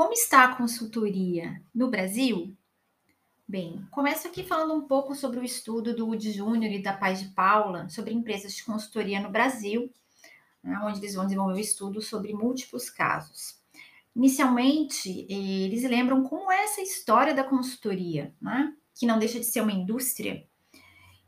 como 0.00 0.14
está 0.14 0.44
a 0.44 0.56
consultoria 0.56 1.62
no 1.74 1.90
Brasil? 1.90 2.56
Bem, 3.46 3.86
começo 3.90 4.26
aqui 4.26 4.42
falando 4.42 4.72
um 4.72 4.88
pouco 4.88 5.14
sobre 5.14 5.38
o 5.38 5.44
estudo 5.44 5.94
do 5.94 6.06
Wood 6.06 6.32
Júnior 6.32 6.72
e 6.72 6.82
da 6.82 6.94
Paz 6.94 7.20
de 7.20 7.28
Paula 7.34 7.86
sobre 7.90 8.14
empresas 8.14 8.54
de 8.54 8.64
consultoria 8.64 9.20
no 9.20 9.28
Brasil, 9.28 9.92
né, 10.62 10.80
onde 10.84 11.00
eles 11.00 11.14
vão 11.14 11.26
desenvolver 11.26 11.52
um 11.52 11.58
estudo 11.58 12.00
sobre 12.00 12.32
múltiplos 12.32 12.88
casos. 12.88 13.60
Inicialmente, 14.16 15.26
eles 15.28 15.82
lembram 15.82 16.22
como 16.22 16.50
é 16.50 16.64
essa 16.64 16.80
história 16.80 17.34
da 17.34 17.44
consultoria, 17.44 18.34
né, 18.40 18.74
que 18.94 19.04
não 19.04 19.18
deixa 19.18 19.38
de 19.38 19.44
ser 19.44 19.60
uma 19.60 19.70
indústria. 19.70 20.48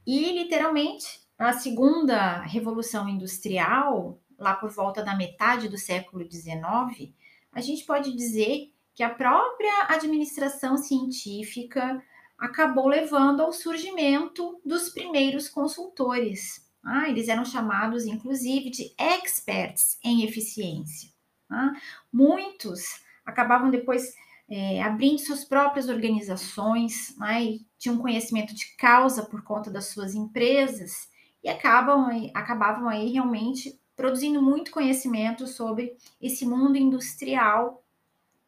E, 0.06 0.32
literalmente, 0.32 1.20
a 1.36 1.52
segunda 1.52 2.40
revolução 2.40 3.06
industrial, 3.06 4.18
lá 4.38 4.54
por 4.54 4.70
volta 4.70 5.04
da 5.04 5.14
metade 5.14 5.68
do 5.68 5.76
século 5.76 6.26
XIX, 6.26 7.12
a 7.52 7.60
gente 7.60 7.84
pode 7.84 8.14
dizer 8.16 8.72
que 8.94 9.02
a 9.02 9.10
própria 9.10 9.86
administração 9.88 10.76
científica 10.76 12.02
acabou 12.38 12.88
levando 12.88 13.40
ao 13.40 13.52
surgimento 13.52 14.60
dos 14.64 14.88
primeiros 14.88 15.48
consultores. 15.48 16.68
Ah, 16.84 17.08
eles 17.08 17.28
eram 17.28 17.44
chamados, 17.44 18.04
inclusive, 18.06 18.70
de 18.70 18.92
experts 18.98 19.98
em 20.02 20.24
eficiência. 20.24 21.10
Ah, 21.48 21.72
muitos 22.12 23.00
acabavam 23.24 23.70
depois 23.70 24.12
é, 24.48 24.82
abrindo 24.82 25.18
suas 25.18 25.44
próprias 25.44 25.88
organizações, 25.88 27.16
né, 27.16 27.42
e 27.42 27.66
tinham 27.78 27.98
conhecimento 27.98 28.54
de 28.54 28.76
causa 28.76 29.24
por 29.24 29.42
conta 29.42 29.70
das 29.70 29.86
suas 29.86 30.14
empresas 30.14 31.08
e 31.42 31.48
acabam, 31.48 32.08
acabavam 32.34 32.88
aí 32.88 33.12
realmente 33.12 33.80
produzindo 33.96 34.42
muito 34.42 34.70
conhecimento 34.70 35.46
sobre 35.46 35.96
esse 36.20 36.46
mundo 36.46 36.76
industrial 36.76 37.84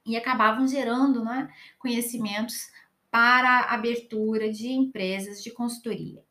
e 0.07 0.17
acabavam 0.17 0.67
gerando 0.67 1.25
né, 1.25 1.53
conhecimentos 1.79 2.71
para 3.11 3.61
a 3.61 3.75
abertura 3.75 4.51
de 4.51 4.69
empresas 4.69 5.43
de 5.43 5.51
consultoria. 5.51 6.23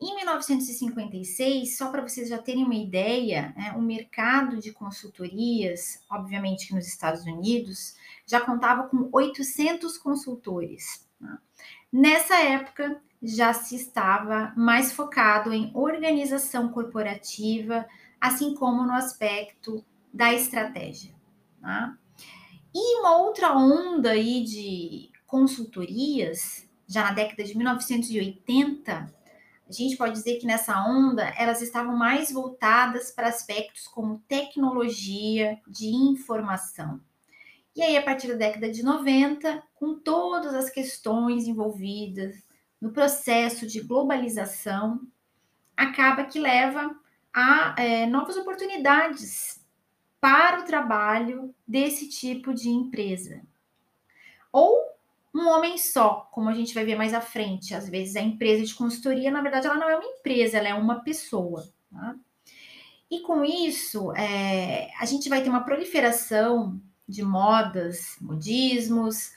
Em 0.00 0.16
1956, 0.16 1.76
só 1.76 1.90
para 1.90 2.02
vocês 2.02 2.28
já 2.28 2.38
terem 2.38 2.64
uma 2.64 2.74
ideia, 2.74 3.54
né, 3.56 3.72
o 3.76 3.80
mercado 3.80 4.58
de 4.58 4.72
consultorias, 4.72 6.04
obviamente 6.10 6.66
que 6.66 6.74
nos 6.74 6.86
Estados 6.86 7.24
Unidos, 7.24 7.94
já 8.26 8.40
contava 8.40 8.88
com 8.88 9.08
800 9.12 9.96
consultores. 9.98 11.06
Né? 11.20 11.38
Nessa 11.92 12.36
época, 12.36 13.00
já 13.22 13.54
se 13.54 13.76
estava 13.76 14.52
mais 14.56 14.92
focado 14.92 15.52
em 15.52 15.70
organização 15.74 16.68
corporativa, 16.68 17.86
assim 18.20 18.54
como 18.54 18.84
no 18.84 18.92
aspecto 18.92 19.84
da 20.12 20.32
estratégia. 20.32 21.14
Tá? 21.60 21.96
E 22.74 23.00
uma 23.00 23.18
outra 23.18 23.56
onda 23.56 24.10
aí 24.10 24.44
de 24.44 25.10
consultorias, 25.26 26.68
já 26.86 27.04
na 27.04 27.12
década 27.12 27.44
de 27.44 27.56
1980, 27.56 29.14
a 29.66 29.72
gente 29.72 29.96
pode 29.96 30.12
dizer 30.12 30.38
que 30.38 30.46
nessa 30.46 30.84
onda 30.86 31.32
elas 31.38 31.62
estavam 31.62 31.96
mais 31.96 32.30
voltadas 32.30 33.10
para 33.10 33.28
aspectos 33.28 33.86
como 33.86 34.22
tecnologia 34.28 35.58
de 35.66 35.86
informação. 35.86 37.00
E 37.74 37.82
aí, 37.82 37.96
a 37.96 38.02
partir 38.02 38.28
da 38.28 38.34
década 38.34 38.70
de 38.70 38.84
90, 38.84 39.62
com 39.74 39.98
todas 39.98 40.54
as 40.54 40.70
questões 40.70 41.48
envolvidas 41.48 42.36
no 42.80 42.92
processo 42.92 43.66
de 43.66 43.80
globalização, 43.80 45.00
acaba 45.76 46.24
que 46.24 46.38
leva 46.38 46.94
a 47.34 47.74
é, 47.76 48.06
novas 48.06 48.36
oportunidades 48.36 49.60
para 50.20 50.60
o 50.60 50.64
trabalho 50.64 51.54
desse 51.66 52.08
tipo 52.08 52.54
de 52.54 52.70
empresa. 52.70 53.42
Ou 54.52 54.94
um 55.34 55.48
homem 55.48 55.76
só, 55.76 56.28
como 56.30 56.48
a 56.48 56.54
gente 56.54 56.72
vai 56.72 56.84
ver 56.84 56.94
mais 56.94 57.12
à 57.12 57.20
frente. 57.20 57.74
Às 57.74 57.88
vezes 57.88 58.14
a 58.14 58.20
empresa 58.20 58.64
de 58.64 58.74
consultoria, 58.74 59.32
na 59.32 59.42
verdade, 59.42 59.66
ela 59.66 59.76
não 59.76 59.90
é 59.90 59.96
uma 59.96 60.04
empresa, 60.04 60.58
ela 60.58 60.68
é 60.68 60.74
uma 60.74 61.00
pessoa. 61.00 61.68
Tá? 61.90 62.14
E 63.10 63.20
com 63.20 63.44
isso, 63.44 64.12
é, 64.12 64.90
a 64.98 65.04
gente 65.04 65.28
vai 65.28 65.42
ter 65.42 65.50
uma 65.50 65.64
proliferação 65.64 66.80
de 67.06 67.22
modas, 67.22 68.16
modismos, 68.20 69.32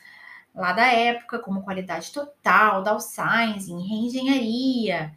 lá 0.53 0.71
da 0.71 0.85
época, 0.85 1.39
como 1.39 1.63
qualidade 1.63 2.11
total, 2.11 2.83
downsizing, 2.83 3.87
reengenharia, 3.87 5.13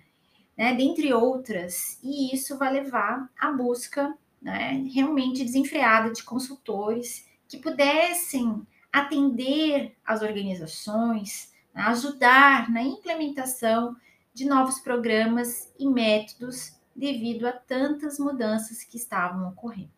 né, 0.61 0.75
dentre 0.75 1.11
outras. 1.15 1.99
E 2.03 2.35
isso 2.35 2.59
vai 2.59 2.71
levar 2.71 3.31
à 3.41 3.51
busca 3.51 4.15
né, 4.43 4.87
realmente 4.93 5.43
desenfreada 5.43 6.13
de 6.13 6.23
consultores 6.23 7.27
que 7.49 7.57
pudessem 7.57 8.67
atender 8.93 9.97
as 10.05 10.21
organizações, 10.21 11.51
né, 11.75 11.81
ajudar 11.85 12.71
na 12.71 12.83
implementação 12.83 13.97
de 14.35 14.45
novos 14.45 14.81
programas 14.81 15.73
e 15.79 15.89
métodos 15.89 16.79
devido 16.95 17.47
a 17.47 17.53
tantas 17.53 18.19
mudanças 18.19 18.85
que 18.85 18.99
estavam 18.99 19.49
ocorrendo. 19.49 19.91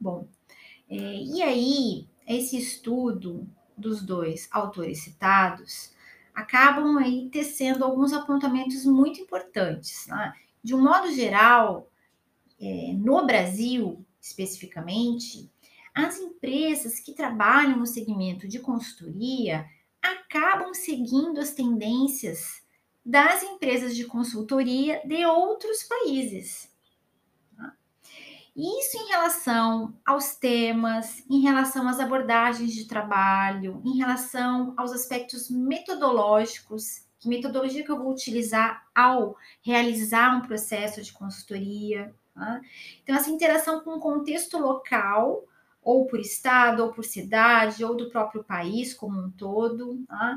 Bom, 0.00 0.26
é, 0.90 0.96
e 0.96 1.40
aí, 1.40 2.08
esse 2.26 2.58
estudo 2.58 3.48
dos 3.76 4.02
dois 4.02 4.48
autores 4.50 5.04
citados 5.04 5.92
acabam 6.34 6.98
aí 6.98 7.28
tecendo 7.30 7.84
alguns 7.84 8.12
apontamentos 8.12 8.84
muito 8.84 9.20
importantes. 9.20 10.06
Né? 10.06 10.32
De 10.62 10.74
um 10.74 10.82
modo 10.82 11.12
geral, 11.12 11.90
é, 12.60 12.92
no 12.94 13.26
Brasil, 13.26 14.04
especificamente, 14.20 15.50
as 15.94 16.18
empresas 16.18 16.98
que 17.00 17.12
trabalham 17.12 17.78
no 17.78 17.86
segmento 17.86 18.48
de 18.48 18.58
consultoria 18.58 19.66
acabam 20.00 20.72
seguindo 20.72 21.38
as 21.38 21.52
tendências 21.52 22.62
das 23.04 23.42
empresas 23.42 23.94
de 23.94 24.04
consultoria 24.04 25.02
de 25.04 25.24
outros 25.26 25.82
países. 25.82 26.71
Isso 28.54 28.98
em 28.98 29.08
relação 29.08 29.94
aos 30.04 30.36
temas, 30.36 31.24
em 31.30 31.40
relação 31.40 31.88
às 31.88 31.98
abordagens 31.98 32.74
de 32.74 32.86
trabalho, 32.86 33.80
em 33.84 33.96
relação 33.96 34.74
aos 34.76 34.92
aspectos 34.92 35.48
metodológicos, 35.48 37.06
que 37.18 37.28
metodologia 37.28 37.82
que 37.82 37.90
eu 37.90 37.96
vou 37.96 38.12
utilizar 38.12 38.86
ao 38.94 39.36
realizar 39.62 40.36
um 40.36 40.42
processo 40.42 41.00
de 41.00 41.12
consultoria. 41.12 42.14
Tá? 42.34 42.60
Então, 43.02 43.16
essa 43.16 43.30
interação 43.30 43.80
com 43.80 43.94
o 43.94 44.00
contexto 44.00 44.58
local 44.58 45.44
ou 45.82 46.06
por 46.06 46.20
estado, 46.20 46.84
ou 46.84 46.92
por 46.92 47.04
cidade, 47.04 47.84
ou 47.84 47.96
do 47.96 48.10
próprio 48.10 48.44
país 48.44 48.92
como 48.92 49.18
um 49.18 49.30
todo. 49.30 50.04
Tá? 50.06 50.36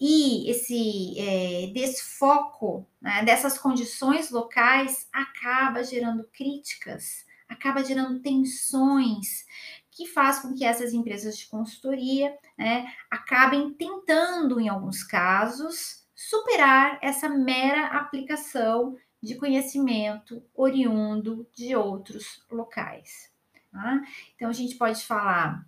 E 0.00 0.48
esse 0.48 1.18
é, 1.18 1.72
desfoco 1.72 2.86
né, 3.00 3.24
dessas 3.24 3.58
condições 3.58 4.30
locais 4.30 5.08
acaba 5.12 5.82
gerando 5.82 6.28
críticas, 6.32 7.26
acaba 7.48 7.84
gerando 7.84 8.20
tensões, 8.20 9.46
que 9.90 10.06
faz 10.06 10.40
com 10.40 10.54
que 10.54 10.64
essas 10.64 10.92
empresas 10.92 11.36
de 11.36 11.46
consultoria 11.46 12.36
né, 12.56 12.92
acabem 13.10 13.72
tentando, 13.72 14.60
em 14.60 14.68
alguns 14.68 15.02
casos, 15.02 16.06
superar 16.14 16.98
essa 17.02 17.28
mera 17.28 17.86
aplicação 17.86 18.96
de 19.20 19.34
conhecimento 19.34 20.42
oriundo 20.54 21.48
de 21.52 21.74
outros 21.74 22.44
locais. 22.50 23.32
Tá? 23.72 24.00
Então, 24.36 24.48
a 24.48 24.52
gente 24.52 24.76
pode 24.76 25.04
falar 25.04 25.66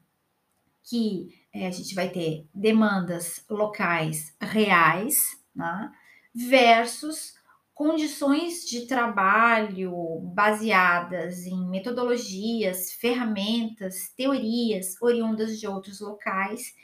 que 0.84 1.28
é, 1.52 1.66
a 1.66 1.70
gente 1.70 1.94
vai 1.94 2.08
ter 2.08 2.46
demandas 2.54 3.44
locais 3.48 4.36
reais, 4.40 5.40
né? 5.54 5.92
versus 6.34 7.34
condições 7.80 8.68
de 8.68 8.82
trabalho 8.82 10.20
baseadas 10.34 11.46
em 11.46 11.66
metodologias, 11.66 12.92
ferramentas, 12.92 14.12
teorias 14.14 15.00
oriundas 15.00 15.58
de 15.58 15.66
outros 15.66 15.98
locais, 15.98 16.74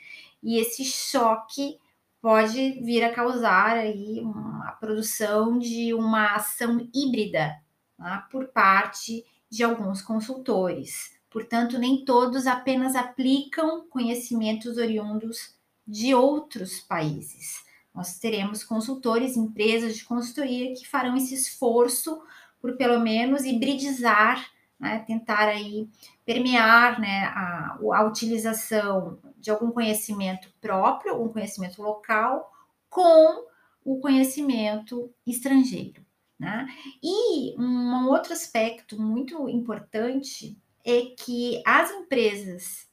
e 0.41 0.57
esse 0.57 0.83
choque 0.83 1.77
pode 2.19 2.81
vir 2.81 3.03
a 3.03 3.13
causar 3.13 3.77
aí 3.77 4.21
uma, 4.21 4.69
a 4.69 4.71
produção 4.71 5.59
de 5.59 5.93
uma 5.93 6.33
ação 6.33 6.89
híbrida 6.91 7.55
tá? 7.95 8.27
por 8.31 8.47
parte 8.47 9.23
de 9.51 9.63
alguns 9.63 10.01
consultores. 10.01 11.15
Portanto, 11.29 11.77
nem 11.77 12.05
todos 12.05 12.47
apenas 12.47 12.95
aplicam 12.95 13.87
conhecimentos 13.87 14.77
oriundos 14.77 15.55
de 15.87 16.15
outros 16.15 16.79
países. 16.79 17.66
Nós 17.97 18.19
teremos 18.19 18.63
consultores, 18.63 19.35
empresas 19.35 19.97
de 19.97 20.05
consultoria 20.05 20.71
que 20.75 20.87
farão 20.87 21.17
esse 21.17 21.33
esforço 21.33 22.21
por 22.61 22.77
pelo 22.77 22.99
menos 22.99 23.43
hibridizar, 23.43 24.47
né, 24.79 24.99
tentar 24.99 25.47
aí 25.47 25.89
permear 26.23 27.01
né, 27.01 27.23
a, 27.33 27.79
a 27.95 28.03
utilização 28.03 29.17
de 29.37 29.49
algum 29.49 29.71
conhecimento 29.71 30.53
próprio, 30.61 31.13
algum 31.13 31.29
conhecimento 31.29 31.81
local, 31.81 32.53
com 32.87 33.47
o 33.83 33.99
conhecimento 33.99 35.11
estrangeiro. 35.25 36.05
Né? 36.37 36.67
E 37.01 37.59
um 37.59 38.09
outro 38.09 38.31
aspecto 38.31 39.01
muito 39.01 39.49
importante 39.49 40.55
é 40.85 41.01
que 41.17 41.63
as 41.65 41.89
empresas 41.89 42.87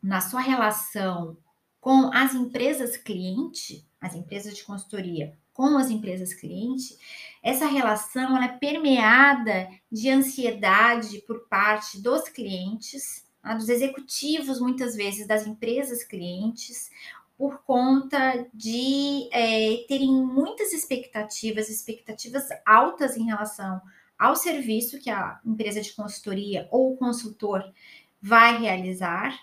na 0.00 0.20
sua 0.20 0.40
relação 0.40 1.36
com 1.80 2.10
as 2.12 2.34
empresas 2.34 2.96
cliente, 2.96 3.86
as 4.00 4.14
empresas 4.14 4.56
de 4.56 4.64
consultoria 4.64 5.36
com 5.58 5.76
as 5.76 5.90
empresas 5.90 6.32
cliente, 6.32 6.96
essa 7.42 7.66
relação 7.66 8.36
ela 8.36 8.44
é 8.44 8.58
permeada 8.58 9.68
de 9.90 10.08
ansiedade 10.08 11.18
por 11.22 11.48
parte 11.48 12.00
dos 12.00 12.28
clientes, 12.28 13.26
tá? 13.42 13.54
dos 13.54 13.68
executivos, 13.68 14.60
muitas 14.60 14.94
vezes, 14.94 15.26
das 15.26 15.48
empresas 15.48 16.04
clientes, 16.04 16.92
por 17.36 17.58
conta 17.64 18.46
de 18.54 19.28
é, 19.32 19.84
terem 19.88 20.12
muitas 20.12 20.72
expectativas, 20.72 21.68
expectativas 21.68 22.48
altas 22.64 23.16
em 23.16 23.24
relação 23.24 23.80
ao 24.16 24.36
serviço 24.36 25.00
que 25.00 25.10
a 25.10 25.40
empresa 25.44 25.80
de 25.80 25.92
consultoria 25.92 26.68
ou 26.70 26.92
o 26.92 26.96
consultor 26.96 27.64
vai 28.22 28.60
realizar, 28.60 29.36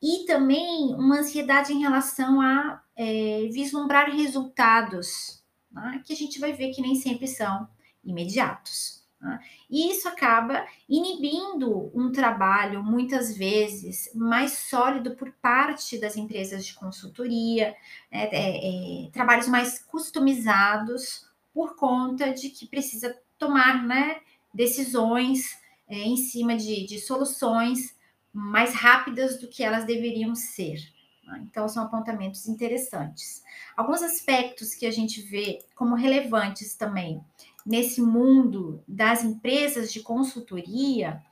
e 0.00 0.24
também 0.26 0.94
uma 0.94 1.18
ansiedade 1.18 1.72
em 1.72 1.80
relação 1.80 2.40
a 2.40 2.82
é, 2.96 3.48
vislumbrar 3.50 4.10
resultados, 4.10 5.42
né, 5.70 6.02
que 6.04 6.12
a 6.12 6.16
gente 6.16 6.38
vai 6.38 6.52
ver 6.52 6.70
que 6.70 6.80
nem 6.80 6.94
sempre 6.94 7.26
são 7.26 7.68
imediatos. 8.04 9.04
Né? 9.20 9.40
E 9.68 9.90
isso 9.90 10.08
acaba 10.08 10.64
inibindo 10.88 11.90
um 11.92 12.12
trabalho, 12.12 12.82
muitas 12.82 13.36
vezes, 13.36 14.10
mais 14.14 14.52
sólido 14.52 15.16
por 15.16 15.32
parte 15.42 15.98
das 15.98 16.16
empresas 16.16 16.64
de 16.64 16.74
consultoria, 16.74 17.74
né, 18.10 18.28
é, 18.30 19.06
é, 19.06 19.10
trabalhos 19.10 19.48
mais 19.48 19.80
customizados, 19.80 21.26
por 21.52 21.74
conta 21.74 22.32
de 22.32 22.50
que 22.50 22.66
precisa 22.66 23.16
tomar 23.36 23.84
né, 23.84 24.20
decisões 24.54 25.58
é, 25.88 25.96
em 25.96 26.16
cima 26.16 26.56
de, 26.56 26.86
de 26.86 27.00
soluções 27.00 27.97
mais 28.38 28.72
rápidas 28.74 29.40
do 29.40 29.48
que 29.48 29.62
elas 29.62 29.84
deveriam 29.84 30.34
ser. 30.34 30.78
Né? 31.24 31.44
Então, 31.50 31.68
são 31.68 31.84
apontamentos 31.84 32.46
interessantes. 32.46 33.42
Alguns 33.76 34.02
aspectos 34.02 34.74
que 34.74 34.86
a 34.86 34.90
gente 34.90 35.20
vê 35.20 35.58
como 35.74 35.94
relevantes 35.94 36.74
também 36.74 37.20
nesse 37.66 38.00
mundo 38.00 38.82
das 38.86 39.24
empresas 39.24 39.92
de 39.92 40.00
consultoria 40.00 41.22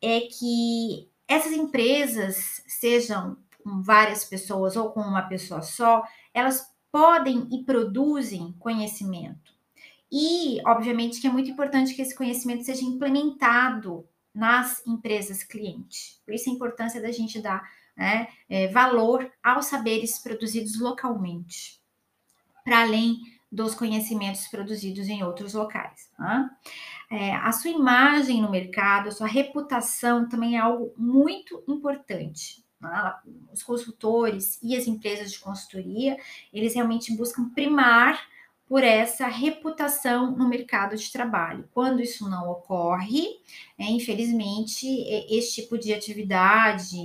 é 0.00 0.20
que 0.20 1.08
essas 1.26 1.52
empresas, 1.52 2.62
sejam 2.66 3.36
com 3.62 3.82
várias 3.82 4.24
pessoas 4.24 4.76
ou 4.76 4.90
com 4.90 5.00
uma 5.00 5.22
pessoa 5.22 5.62
só, 5.62 6.04
elas 6.32 6.72
podem 6.92 7.48
e 7.50 7.64
produzem 7.64 8.54
conhecimento. 8.58 9.52
E, 10.12 10.60
obviamente, 10.64 11.20
que 11.20 11.26
é 11.26 11.30
muito 11.30 11.50
importante 11.50 11.94
que 11.94 12.02
esse 12.02 12.14
conhecimento 12.14 12.62
seja 12.62 12.84
implementado 12.84 14.06
nas 14.34 14.84
empresas 14.86 15.42
clientes. 15.42 16.20
Por 16.24 16.34
isso 16.34 16.50
a 16.50 16.52
importância 16.52 17.00
da 17.00 17.12
gente 17.12 17.40
dar 17.40 17.62
né, 17.96 18.28
é, 18.48 18.68
valor 18.68 19.30
aos 19.42 19.66
saberes 19.66 20.18
produzidos 20.18 20.80
localmente, 20.80 21.80
para 22.64 22.82
além 22.82 23.18
dos 23.50 23.74
conhecimentos 23.74 24.48
produzidos 24.48 25.08
em 25.08 25.22
outros 25.22 25.54
locais. 25.54 26.10
Né? 26.18 26.50
É, 27.10 27.34
a 27.36 27.52
sua 27.52 27.70
imagem 27.70 28.42
no 28.42 28.50
mercado, 28.50 29.08
a 29.08 29.12
sua 29.12 29.28
reputação 29.28 30.28
também 30.28 30.56
é 30.56 30.60
algo 30.60 30.92
muito 30.96 31.62
importante. 31.68 32.64
Os 33.52 33.62
consultores 33.62 34.58
e 34.62 34.76
as 34.76 34.86
empresas 34.86 35.32
de 35.32 35.38
consultoria, 35.38 36.18
eles 36.52 36.74
realmente 36.74 37.16
buscam 37.16 37.48
primar 37.48 38.20
por 38.68 38.82
essa 38.82 39.26
reputação 39.26 40.30
no 40.32 40.48
mercado 40.48 40.96
de 40.96 41.12
trabalho. 41.12 41.68
Quando 41.72 42.00
isso 42.00 42.28
não 42.28 42.50
ocorre, 42.50 43.26
é, 43.78 43.84
infelizmente, 43.84 44.86
esse 45.28 45.62
tipo 45.62 45.78
de 45.78 45.92
atividade 45.92 46.96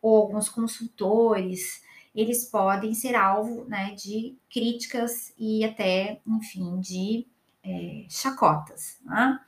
ou 0.00 0.16
alguns 0.16 0.48
consultores, 0.48 1.82
eles 2.14 2.44
podem 2.44 2.94
ser 2.94 3.14
alvo 3.14 3.64
né, 3.64 3.94
de 3.94 4.36
críticas 4.50 5.32
e 5.36 5.64
até, 5.64 6.20
enfim, 6.26 6.80
de 6.80 7.26
é, 7.64 8.06
chacotas. 8.08 8.98
Né? 9.04 9.38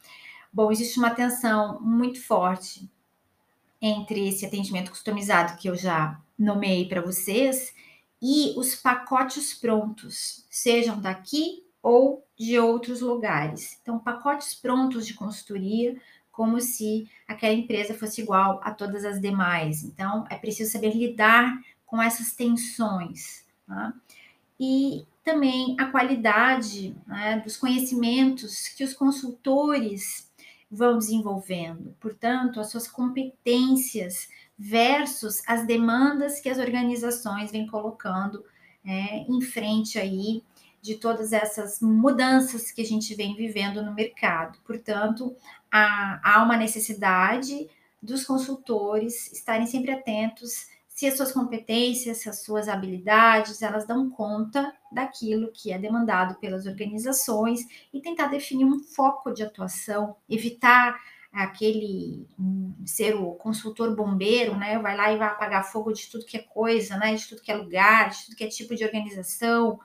Bom, 0.52 0.70
existe 0.73 0.99
uma 0.99 1.11
tensão 1.11 1.81
muito 1.81 2.20
forte 2.23 2.90
entre 3.81 4.28
esse 4.28 4.44
atendimento 4.44 4.90
customizado 4.90 5.56
que 5.56 5.69
eu 5.69 5.76
já 5.76 6.20
nomeei 6.38 6.87
para 6.87 7.00
vocês 7.00 7.73
e 8.20 8.55
os 8.56 8.75
pacotes 8.75 9.55
prontos, 9.55 10.46
sejam 10.50 11.00
daqui 11.00 11.64
ou 11.82 12.26
de 12.38 12.58
outros 12.58 13.00
lugares. 13.00 13.78
Então, 13.82 13.99
pacotes 13.99 14.55
prontos 14.55 15.06
de 15.06 15.14
consultoria, 15.14 15.96
como 16.31 16.61
se 16.61 17.08
aquela 17.26 17.55
empresa 17.55 17.94
fosse 17.94 18.20
igual 18.20 18.61
a 18.62 18.72
todas 18.72 19.05
as 19.05 19.20
demais. 19.20 19.82
Então, 19.82 20.26
é 20.31 20.37
preciso 20.37 20.70
saber 20.70 20.94
lidar 20.94 21.58
com 21.87 22.00
essas 22.02 22.32
tensões. 22.32 23.44
Tá? 23.67 23.93
E 24.58 25.06
também 25.25 25.76
a 25.78 25.87
qualidade 25.87 26.96
né, 27.06 27.40
dos 27.40 27.56
conhecimentos 27.56 28.69
que 28.69 28.84
os 28.84 28.94
consultores 28.94 30.30
vão 30.70 30.99
desenvolvendo. 30.99 31.96
Portanto, 31.99 32.61
as 32.61 32.70
suas 32.70 32.87
competências 32.87 34.28
versus 34.56 35.43
as 35.46 35.67
demandas 35.67 36.40
que 36.40 36.49
as 36.49 36.58
organizações 36.58 37.50
vêm 37.50 37.67
colocando 37.67 38.44
é, 38.84 39.19
em 39.28 39.40
frente 39.40 39.99
aí 39.99 40.43
de 40.81 40.94
todas 40.94 41.32
essas 41.32 41.81
mudanças 41.81 42.70
que 42.70 42.81
a 42.81 42.84
gente 42.84 43.14
vem 43.14 43.34
vivendo 43.34 43.82
no 43.82 43.94
mercado. 43.94 44.58
Portanto, 44.64 45.37
há, 45.70 46.20
há 46.22 46.43
uma 46.43 46.56
necessidade 46.56 47.69
dos 48.02 48.25
consultores 48.25 49.31
estarem 49.32 49.66
sempre 49.66 49.90
atentos 49.90 50.69
se 51.00 51.06
as 51.06 51.17
suas 51.17 51.32
competências, 51.32 52.19
se 52.19 52.29
as 52.29 52.43
suas 52.43 52.69
habilidades, 52.69 53.62
elas 53.62 53.87
dão 53.87 54.11
conta 54.11 54.70
daquilo 54.93 55.50
que 55.50 55.73
é 55.73 55.79
demandado 55.79 56.38
pelas 56.38 56.67
organizações 56.67 57.61
e 57.91 58.02
tentar 58.02 58.26
definir 58.26 58.67
um 58.67 58.79
foco 58.81 59.32
de 59.32 59.43
atuação, 59.43 60.14
evitar 60.29 61.00
aquele 61.32 62.29
ser 62.85 63.14
o 63.14 63.32
consultor 63.32 63.97
bombeiro, 63.97 64.55
né? 64.58 64.79
Vai 64.79 64.94
lá 64.94 65.11
e 65.11 65.17
vai 65.17 65.29
apagar 65.29 65.73
fogo 65.73 65.91
de 65.91 66.06
tudo 66.11 66.26
que 66.26 66.37
é 66.37 66.43
coisa, 66.43 66.99
né? 66.99 67.14
De 67.14 67.26
tudo 67.26 67.41
que 67.41 67.50
é 67.50 67.56
lugar, 67.56 68.11
de 68.11 68.26
tudo 68.26 68.37
que 68.37 68.44
é 68.44 68.49
tipo 68.49 68.76
de 68.76 68.85
organização. 68.85 69.81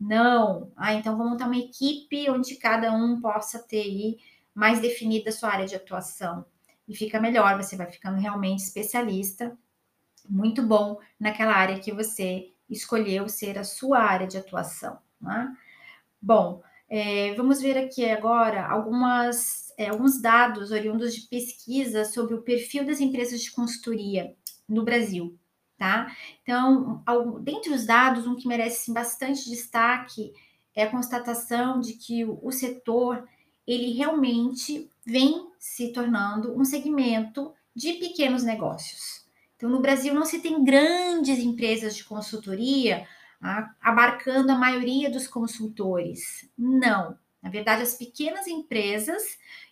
Não. 0.00 0.72
Ah, 0.76 0.94
então 0.94 1.16
vamos 1.16 1.34
montar 1.34 1.46
uma 1.46 1.56
equipe 1.56 2.28
onde 2.28 2.56
cada 2.56 2.92
um 2.92 3.20
possa 3.20 3.60
ter 3.60 3.82
aí 3.82 4.18
mais 4.52 4.80
definida 4.80 5.30
a 5.30 5.32
sua 5.32 5.48
área 5.50 5.66
de 5.68 5.76
atuação. 5.76 6.44
E 6.88 6.96
fica 6.96 7.20
melhor, 7.20 7.56
você 7.56 7.76
vai 7.76 7.88
ficando 7.88 8.18
realmente 8.18 8.64
especialista, 8.64 9.56
muito 10.28 10.62
bom 10.62 10.98
naquela 11.18 11.52
área 11.52 11.78
que 11.78 11.92
você 11.92 12.52
escolheu 12.68 13.28
ser 13.28 13.58
a 13.58 13.64
sua 13.64 14.00
área 14.00 14.26
de 14.26 14.36
atuação. 14.36 14.98
Né? 15.20 15.54
Bom, 16.20 16.62
é, 16.88 17.34
vamos 17.34 17.60
ver 17.60 17.78
aqui 17.78 18.08
agora 18.08 18.66
algumas, 18.66 19.72
é, 19.76 19.88
alguns 19.88 20.20
dados 20.20 20.70
oriundos 20.70 21.14
de 21.14 21.22
pesquisa 21.22 22.04
sobre 22.04 22.34
o 22.34 22.42
perfil 22.42 22.84
das 22.84 23.00
empresas 23.00 23.40
de 23.40 23.50
consultoria 23.50 24.34
no 24.68 24.84
Brasil 24.84 25.38
tá? 25.78 26.14
Então, 26.42 27.02
ao, 27.06 27.38
dentre 27.38 27.72
os 27.72 27.86
dados, 27.86 28.26
um 28.26 28.36
que 28.36 28.48
merece 28.48 28.92
bastante 28.92 29.48
destaque 29.48 30.32
é 30.74 30.84
a 30.84 30.90
constatação 30.90 31.80
de 31.80 31.94
que 31.94 32.24
o, 32.24 32.38
o 32.42 32.52
setor 32.52 33.26
ele 33.66 33.92
realmente 33.92 34.90
vem 35.04 35.50
se 35.58 35.92
tornando 35.92 36.56
um 36.58 36.64
segmento 36.64 37.52
de 37.74 37.94
pequenos 37.94 38.42
negócios. 38.42 39.25
Então, 39.56 39.70
no 39.70 39.80
Brasil 39.80 40.14
não 40.14 40.24
se 40.24 40.40
tem 40.40 40.62
grandes 40.62 41.38
empresas 41.38 41.96
de 41.96 42.04
consultoria 42.04 43.06
ah, 43.40 43.70
abarcando 43.80 44.52
a 44.52 44.58
maioria 44.58 45.10
dos 45.10 45.26
consultores. 45.26 46.48
Não. 46.56 47.18
Na 47.42 47.50
verdade, 47.50 47.82
as 47.82 47.94
pequenas 47.94 48.48
empresas, 48.48 49.22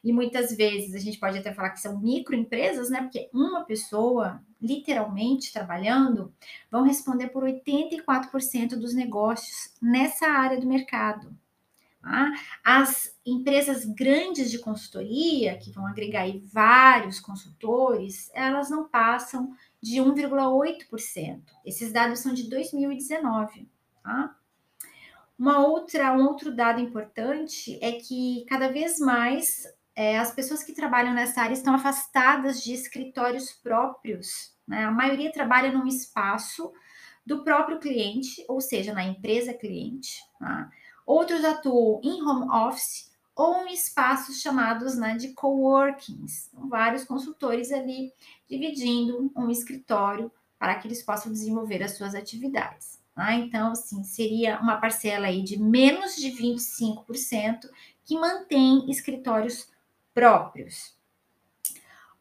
e 0.02 0.12
muitas 0.12 0.54
vezes 0.56 0.94
a 0.94 0.98
gente 0.98 1.18
pode 1.18 1.38
até 1.38 1.52
falar 1.52 1.70
que 1.70 1.80
são 1.80 1.98
microempresas, 1.98 2.88
né? 2.88 3.02
Porque 3.02 3.28
uma 3.32 3.64
pessoa, 3.64 4.40
literalmente 4.62 5.52
trabalhando, 5.52 6.32
vão 6.70 6.84
responder 6.84 7.28
por 7.28 7.42
84% 7.42 8.76
dos 8.76 8.94
negócios 8.94 9.74
nessa 9.82 10.26
área 10.28 10.60
do 10.60 10.68
mercado. 10.68 11.36
Tá? 12.00 12.32
As 12.62 13.16
empresas 13.26 13.84
grandes 13.84 14.50
de 14.50 14.58
consultoria, 14.58 15.58
que 15.58 15.72
vão 15.72 15.86
agregar 15.86 16.20
aí 16.20 16.44
vários 16.52 17.18
consultores, 17.18 18.30
elas 18.34 18.70
não 18.70 18.86
passam 18.86 19.52
de 19.84 20.00
1,8%. 20.00 21.42
Esses 21.62 21.92
dados 21.92 22.20
são 22.20 22.32
de 22.32 22.48
2019. 22.48 23.68
Tá? 24.02 24.34
Uma 25.38 25.66
outra, 25.66 26.14
um 26.14 26.24
outro 26.24 26.56
dado 26.56 26.80
importante 26.80 27.78
é 27.82 27.92
que 27.92 28.46
cada 28.48 28.72
vez 28.72 28.98
mais 28.98 29.64
é, 29.94 30.18
as 30.18 30.34
pessoas 30.34 30.64
que 30.64 30.72
trabalham 30.72 31.12
nessa 31.12 31.42
área 31.42 31.52
estão 31.52 31.74
afastadas 31.74 32.64
de 32.64 32.72
escritórios 32.72 33.52
próprios. 33.52 34.56
Né? 34.66 34.86
A 34.86 34.90
maioria 34.90 35.30
trabalha 35.30 35.70
num 35.70 35.86
espaço 35.86 36.72
do 37.26 37.44
próprio 37.44 37.78
cliente, 37.78 38.42
ou 38.48 38.62
seja, 38.62 38.94
na 38.94 39.04
empresa 39.04 39.52
cliente. 39.52 40.18
Tá? 40.38 40.70
Outros 41.04 41.44
atuam 41.44 42.00
em 42.02 42.22
home 42.22 42.48
office 42.50 43.12
ou 43.34 43.66
em 43.66 43.72
espaços 43.72 44.40
chamados 44.40 44.96
né, 44.96 45.16
de 45.16 45.32
coworkings. 45.32 46.48
Então, 46.52 46.68
vários 46.68 47.04
consultores 47.04 47.72
ali 47.72 48.12
dividindo 48.48 49.32
um 49.36 49.50
escritório 49.50 50.30
para 50.58 50.76
que 50.76 50.86
eles 50.86 51.02
possam 51.02 51.32
desenvolver 51.32 51.82
as 51.82 51.96
suas 51.96 52.14
atividades. 52.14 53.02
Tá? 53.14 53.34
Então, 53.34 53.72
assim, 53.72 54.02
seria 54.04 54.60
uma 54.60 54.76
parcela 54.76 55.26
aí 55.26 55.42
de 55.42 55.58
menos 55.60 56.16
de 56.16 56.30
25% 56.30 57.68
que 58.04 58.18
mantém 58.18 58.90
escritórios 58.90 59.68
próprios. 60.12 60.94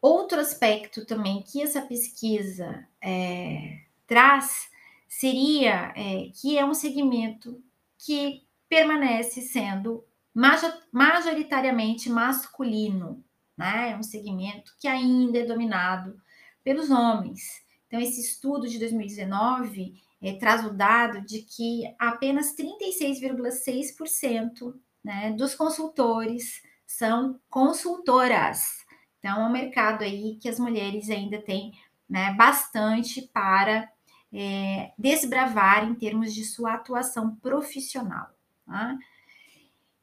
Outro 0.01 0.39
aspecto 0.39 1.05
também 1.05 1.41
que 1.41 1.62
essa 1.62 1.82
pesquisa 1.82 2.86
é, 3.01 3.79
traz 4.05 4.70
seria 5.08 5.93
é, 5.96 6.29
que 6.34 6.58
é 6.58 6.65
um 6.65 6.74
segmento 6.74 7.63
que 7.98 8.43
permanece 8.67 9.41
sendo 9.41 10.03
majoritariamente 10.34 12.10
masculino, 12.10 13.24
né? 13.58 13.92
É 13.92 13.98
um 13.98 14.04
segmento 14.04 14.74
que 14.80 14.88
ainda 14.88 15.40
é 15.40 15.46
dominado 15.46 16.18
pelos 16.63 16.90
homens. 16.90 17.62
Então, 17.88 18.00
esse 18.00 18.22
estudo 18.22 18.66
de 18.68 18.80
2019 18.80 19.94
é, 20.22 20.34
traz 20.34 20.66
o 20.66 20.72
dado 20.72 21.22
de 21.22 21.44
que 21.44 21.84
apenas 22.00 22.56
36,6% 22.56 24.74
né, 25.04 25.32
dos 25.34 25.54
consultores 25.54 26.63
são 26.88 27.40
consultoras. 27.50 28.84
Então, 29.20 29.42
é 29.42 29.46
um 29.46 29.52
mercado 29.52 30.04
aí 30.04 30.38
que 30.42 30.50
as 30.50 30.60
mulheres 30.60 31.10
ainda 31.10 31.42
têm 31.42 31.74
né, 32.10 32.34
bastante 32.34 33.22
para 33.34 33.90
é, 34.34 34.92
desbravar 34.98 35.84
em 35.84 35.94
termos 35.94 36.34
de 36.34 36.44
sua 36.44 36.74
atuação 36.74 37.36
profissional. 37.36 38.30
Tá? 38.66 38.98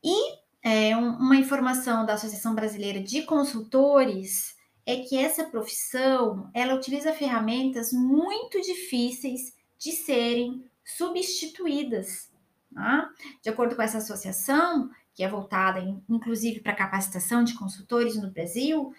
E 0.03 0.39
é, 0.63 0.97
um, 0.97 1.17
uma 1.17 1.37
informação 1.37 2.05
da 2.05 2.15
Associação 2.15 2.55
Brasileira 2.55 3.01
de 3.01 3.23
Consultores 3.23 4.57
é 4.87 4.97
que 4.97 5.17
essa 5.17 5.45
profissão 5.45 6.51
ela 6.55 6.75
utiliza 6.75 7.13
ferramentas 7.13 7.93
muito 7.93 8.61
difíceis 8.61 9.55
de 9.79 9.93
serem 9.93 10.65
substituídas. 10.85 12.31
Tá? 12.75 13.11
De 13.43 13.51
acordo 13.51 13.77
com 13.77 13.83
essa 13.83 13.99
associação, 13.99 14.91
que 15.15 15.23
é 15.23 15.29
voltada 15.29 15.81
inclusive 16.09 16.61
para 16.61 16.75
capacitação 16.75 17.45
de 17.45 17.55
consultores 17.55 18.17
no 18.17 18.31
Brasil, 18.31 18.93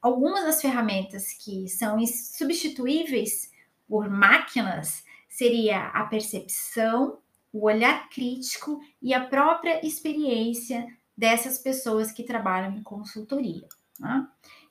algumas 0.00 0.44
das 0.44 0.60
ferramentas 0.60 1.32
que 1.32 1.68
são 1.68 1.98
substituíveis 2.06 3.50
por 3.88 4.10
máquinas 4.10 5.04
seria 5.28 5.88
a 5.88 6.04
percepção, 6.04 7.18
o 7.52 7.66
olhar 7.66 8.08
crítico 8.08 8.80
e 9.00 9.12
a 9.12 9.24
própria 9.24 9.84
experiência 9.86 10.86
dessas 11.16 11.58
pessoas 11.58 12.10
que 12.10 12.24
trabalham 12.24 12.72
em 12.76 12.82
consultoria. 12.82 13.68
Né? 14.00 14.26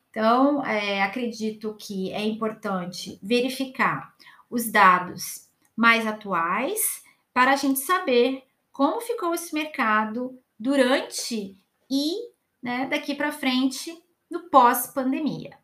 Então, 0.10 0.66
é, 0.66 1.02
acredito 1.04 1.76
que 1.80 2.12
é 2.12 2.24
importante 2.24 3.20
verificar 3.22 4.14
os 4.50 4.70
dados 4.70 5.48
mais 5.76 6.06
atuais 6.06 7.04
para 7.34 7.54
a 7.54 7.56
gente 7.56 7.80
saber 7.80 8.44
como 8.72 9.00
ficou 9.00 9.34
esse 9.34 9.54
mercado 9.54 10.38
durante 10.60 11.58
e 11.90 12.30
né, 12.62 12.88
daqui 12.88 13.16
para 13.16 13.32
frente 13.32 13.98
no 14.30 14.50
pós-pandemia. 14.50 15.61